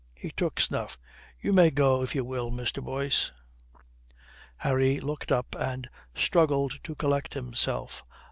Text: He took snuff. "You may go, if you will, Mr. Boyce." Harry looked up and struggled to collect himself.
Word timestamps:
He 0.15 0.31
took 0.31 0.59
snuff. 0.59 0.97
"You 1.39 1.53
may 1.53 1.69
go, 1.69 2.01
if 2.01 2.15
you 2.15 2.25
will, 2.25 2.49
Mr. 2.49 2.83
Boyce." 2.83 3.31
Harry 4.57 4.99
looked 4.99 5.31
up 5.31 5.55
and 5.59 5.87
struggled 6.15 6.79
to 6.85 6.95
collect 6.95 7.35
himself. 7.35 8.03